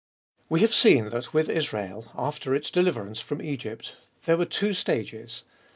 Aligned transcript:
WE 0.49 0.61
have 0.61 0.73
seen 0.73 1.09
that 1.09 1.31
with 1.31 1.47
Israel, 1.47 2.11
after 2.15 2.55
its 2.55 2.71
deliverance 2.71 3.19
from 3.21 3.39
Egypt, 3.39 3.97
there 4.25 4.35
were 4.37 4.45
two 4.45 4.73
stages. 4.73 5.43